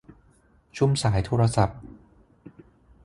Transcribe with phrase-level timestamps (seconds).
[0.77, 1.79] ชุมสายโทรศัพท์